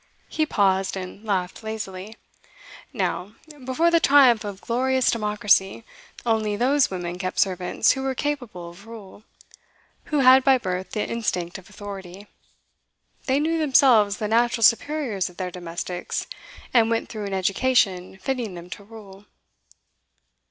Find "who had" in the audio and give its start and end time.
10.05-10.43